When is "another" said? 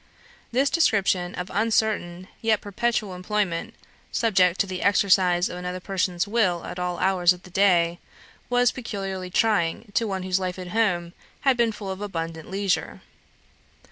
5.59-5.79